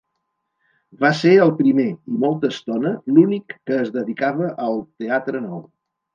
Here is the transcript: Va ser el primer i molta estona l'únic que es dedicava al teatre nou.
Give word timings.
Va 1.03 1.11
ser 1.19 1.33
el 1.43 1.53
primer 1.59 1.85
i 1.89 2.15
molta 2.23 2.51
estona 2.55 2.95
l'únic 3.13 3.55
que 3.69 3.79
es 3.83 3.93
dedicava 4.01 4.51
al 4.67 4.83
teatre 5.05 5.45
nou. 5.47 5.63